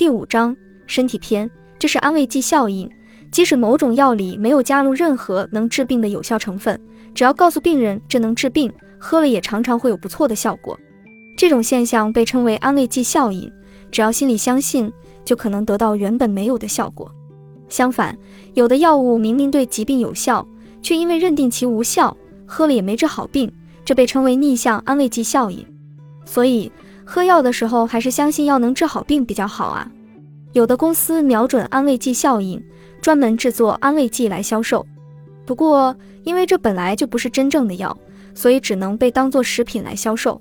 [0.00, 0.56] 第五章
[0.86, 2.90] 身体篇，这是安慰剂效应。
[3.30, 6.80] 即使某种药里没有加入任何能治病的有效成分，
[7.14, 10.74] 只要告诉病人这能治病，喝了也常常会有不错的效果。
[11.36, 13.52] 这种现象被称为安慰剂效应。
[13.90, 14.90] 只要心里相信，
[15.22, 17.14] 就可能得到原本没有的效果。
[17.68, 18.16] 相反，
[18.54, 20.48] 有的药物明明对疾病有效，
[20.80, 23.52] 却因为认定其无效，喝了也没治好病，
[23.84, 25.62] 这被称为逆向安慰剂效应。
[26.24, 26.72] 所以，
[27.12, 29.90] 喝药的时候还是相信药能治好病比较好啊。
[30.52, 32.62] 有的公司瞄准安慰剂效应，
[33.02, 34.86] 专门制作安慰剂来销售。
[35.44, 37.98] 不过，因为这本来就不是真正的药，
[38.32, 40.40] 所以只能被当做食品来销售。